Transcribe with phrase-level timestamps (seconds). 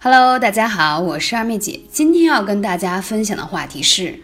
[0.00, 1.80] Hello，大家好，我是二妹姐。
[1.90, 4.20] 今天要跟大家分享的话题是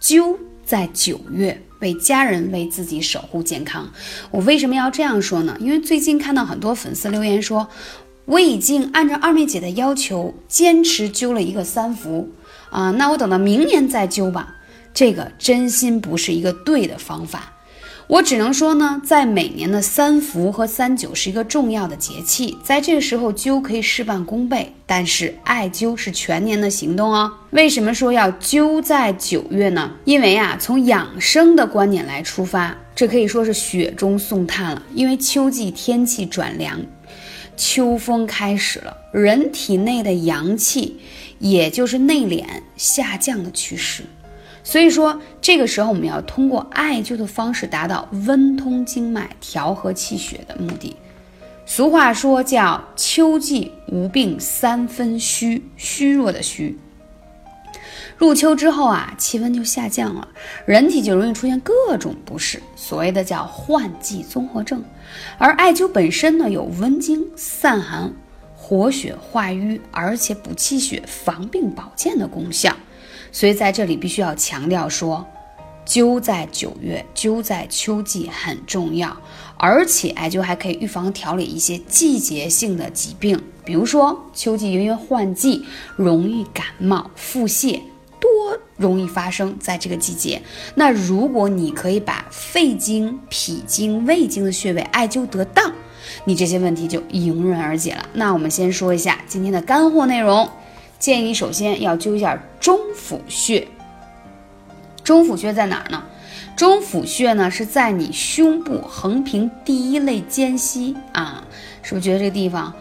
[0.00, 3.88] 灸在九月为家人为自己守护健康。
[4.32, 5.56] 我为什么要这样说呢？
[5.60, 7.68] 因为最近看到很多粉丝留言说，
[8.24, 12.28] 我已经按照二妹姐的要求坚持灸了一个三伏
[12.70, 14.56] 啊，那我等到明年再灸吧。
[14.92, 17.52] 这个真心不是一个对的方法。
[18.08, 24.72] 我只能说呢，在每年的三伏和三九是一个重要的节气，在这个时候灸可以事半功倍。
[24.86, 27.32] 但是艾灸是全年的行动哦。
[27.50, 29.90] 为什么说要灸在九月呢？
[30.04, 34.82] 因为啊，从养生的观点来出发，这可以说是雪中送炭了。
[34.94, 36.78] 因为秋季天气转凉，
[37.56, 41.00] 秋风开始了，人体内的阳气，
[41.38, 42.44] 也就是内敛
[42.76, 44.02] 下降的趋势。
[44.64, 50.96] 所以说，这个时候我们要通过艾灸的方式达到温通经脉、调和气血的目的。
[51.66, 56.78] 俗话说叫“秋季无病三分虚”，虚弱的虚。
[58.18, 60.28] 入秋之后啊，气温就下降了，
[60.64, 64.84] 人体就容易出现各种不适，所谓的叫换季综合症。
[65.38, 68.12] 而艾灸本身呢，有温经、散寒、
[68.54, 72.76] 活血化瘀，而且补气血、防病保健的功效。
[73.32, 75.26] 所以在这里必须要强调说，
[75.84, 79.16] 灸在九月，灸在秋季很重要，
[79.56, 85.64] 而且艾灸还可以预防调理一些季节性的疾病，比如说秋季因为换季，
[85.96, 87.80] 容易感冒、腹泻，
[88.20, 88.30] 多
[88.76, 90.40] 容易发生在这个季节。
[90.74, 95.72] 那如果你可以把肺经、脾经、胃经的穴位艾灸得当，
[96.24, 98.06] 你这些问题就迎刃而解了。
[98.12, 100.48] 那我们先说一下今天的干货内容。
[101.02, 103.66] 建议首先要灸一下中府穴。
[105.02, 106.00] 中府穴在哪儿呢？
[106.54, 111.42] 中府穴呢是在你胸部横平第一肋间隙啊，
[111.82, 112.72] 是不是觉得这个地方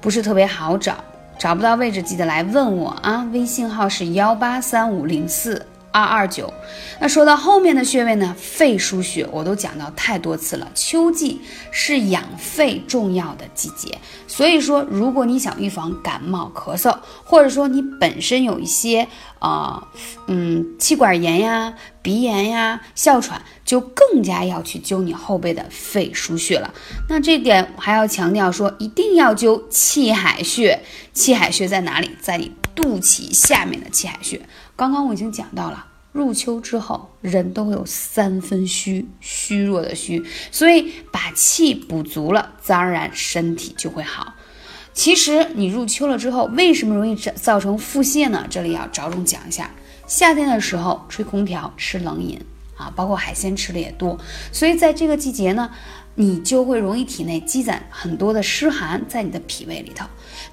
[0.00, 0.96] 不是特别好找？
[1.38, 5.64] 找不到位置记得来问我啊，微信号是幺八三五零四。
[5.92, 6.52] 二二九，
[7.00, 8.34] 那说到后面的穴位呢？
[8.38, 10.68] 肺腧穴我都讲到太多次了。
[10.74, 11.40] 秋季
[11.70, 19.06] 是养肺重要的季节，所以说如果你想预防感冒咳嗽，或者说你本身有一些
[19.38, 19.86] 啊
[20.28, 26.72] 嗯气管炎呀、鼻炎呀、哮喘，就更加要去灸你后背的肺腧穴了。
[27.10, 30.80] 那这点还要强调说，一定要灸气海穴。
[31.12, 32.10] 气海穴在哪里？
[32.22, 34.40] 在你肚脐下面的气海穴。
[34.82, 40.20] 刚刚我已经讲到了，入秋之后，人都会有三分虚，虚弱的虚，
[40.50, 44.34] 所以把气补足了，自然而然身体就会好。
[44.92, 48.44] 其实你入秋了之后，为什么容易造成腹泻呢？
[48.50, 49.70] 这里要着重讲一下，
[50.08, 52.40] 夏天的时候吹空调、吃冷饮
[52.76, 54.18] 啊，包括海鲜吃的也多，
[54.50, 55.70] 所以在这个季节呢。
[56.14, 60.04] 你就会容易体内积攒很多的湿寒在你的脾胃里头。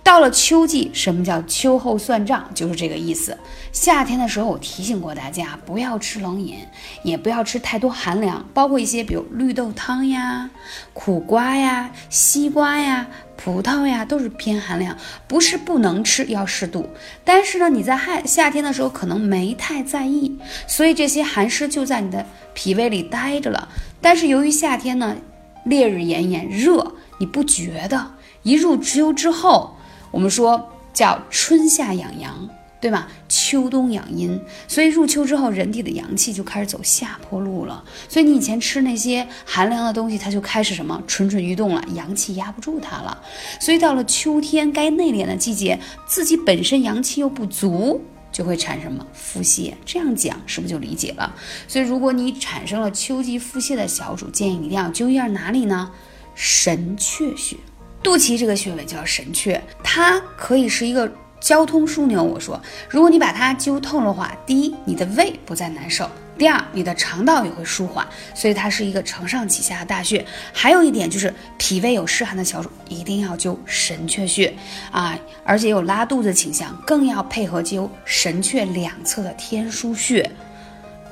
[0.03, 2.49] 到了秋季，什么叫秋后算账？
[2.53, 3.37] 就是这个意思。
[3.71, 6.57] 夏天的时候，我提醒过大家，不要吃冷饮，
[7.03, 10.49] 也不要吃太多寒凉，包括一些比如绿豆汤呀、
[10.93, 14.97] 苦瓜呀、西瓜呀、葡萄呀，都是偏寒凉。
[15.27, 16.89] 不是不能吃，要适度。
[17.23, 20.37] 但是呢，你在夏夏天的时候可能没太在意，
[20.67, 23.67] 所以这些寒湿就在你的脾胃里待着了。
[24.01, 25.15] 但是由于夏天呢，
[25.65, 28.11] 烈日炎炎，热，你不觉得？
[28.43, 29.75] 一入秋之后，
[30.11, 32.49] 我们说叫春夏养阳，
[32.79, 33.07] 对吧？
[33.27, 37.83] 秋冬养阴，所以入秋之后，人体的阳气就开始走下坡路了。
[38.07, 43.21] 所以你以前吃那些寒凉的东西，它就开始什么蠢蠢欲动了，阳气压不住它了。
[43.59, 48.01] 所以到了秋天该内敛的季节，自己本身阳气又不足。
[48.31, 49.73] 就会产生什么腹泻？
[49.85, 51.35] 这样讲是不是就理解了？
[51.67, 55.91] 所以如果你产生了秋季腹泻的小主，建议一定要灸一下哪里呢？
[56.35, 57.57] 神阙穴，
[58.01, 61.11] 肚脐这个穴位叫神阙，它可以是一个。
[61.41, 66.05] 交通枢纽，我说，如果你把它灸透的话，第一，你的胃不再难受；
[66.39, 70.25] 第二，你的肠道也会舒缓，所以它是一个承上启下的大穴。
[70.53, 74.51] 还有一点就是，脾胃有湿寒的小主一定要灸神阙穴
[74.89, 80.31] 啊，而且有拉肚子倾向，更要配合灸神阙两侧的天枢穴。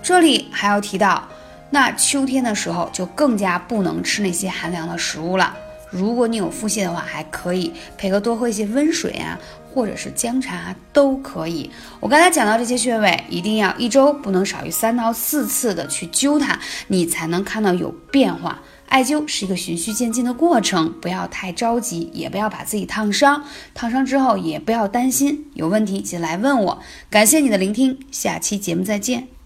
[0.02, 1.28] 这里还要提到，
[1.72, 5.54] 那秋天的时候就更加不能吃那些寒凉的食物了。
[5.90, 9.38] 如果你有腹泻的话，还可以配合多喝一些温水啊，
[9.78, 11.70] 或者是姜茶都可以。
[12.00, 18.60] 我刚才讲到这些穴位，一定要一周不能少于三到四次的去灸它，你才能看到有变化。
[18.88, 23.44] 艾灸是一个循序渐进的过程，不要太着急，也不要把自己烫伤。
[23.76, 26.82] 烫伤之后也不要担心，有问题请来问我。
[27.12, 29.37] 感谢你的聆听，下期节目再见。